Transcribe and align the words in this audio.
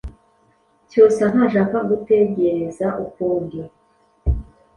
Cyusa 0.89 1.23
ntashaka 1.33 1.77
gutegereza 1.89 2.87
ukundi. 3.05 3.59